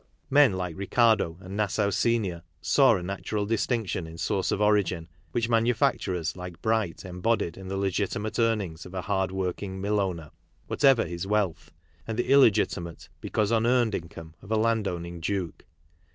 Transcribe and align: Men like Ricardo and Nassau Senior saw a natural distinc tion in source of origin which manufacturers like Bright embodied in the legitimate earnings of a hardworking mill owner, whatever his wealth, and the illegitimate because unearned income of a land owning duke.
Men 0.31 0.53
like 0.53 0.75
Ricardo 0.75 1.37
and 1.41 1.55
Nassau 1.55 1.91
Senior 1.91 2.41
saw 2.59 2.95
a 2.95 3.03
natural 3.03 3.45
distinc 3.45 3.87
tion 3.89 4.07
in 4.07 4.17
source 4.17 4.51
of 4.51 4.59
origin 4.59 5.07
which 5.31 5.47
manufacturers 5.47 6.35
like 6.35 6.59
Bright 6.59 7.05
embodied 7.05 7.55
in 7.55 7.67
the 7.67 7.77
legitimate 7.77 8.39
earnings 8.39 8.83
of 8.87 8.95
a 8.95 9.01
hardworking 9.01 9.79
mill 9.79 9.99
owner, 9.99 10.31
whatever 10.65 11.05
his 11.05 11.27
wealth, 11.27 11.71
and 12.07 12.17
the 12.17 12.31
illegitimate 12.31 13.09
because 13.19 13.51
unearned 13.51 13.93
income 13.93 14.33
of 14.41 14.51
a 14.51 14.57
land 14.57 14.87
owning 14.87 15.19
duke. 15.19 15.65